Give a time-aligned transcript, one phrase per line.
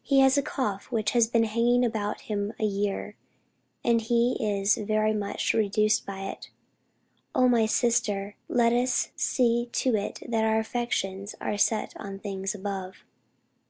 [0.00, 3.18] He has a cough which has been hanging about him a year,
[3.84, 6.48] and he is very much reduced by it....
[7.34, 12.54] Oh my sister, let us see to it that our affections are set on things
[12.54, 13.04] above."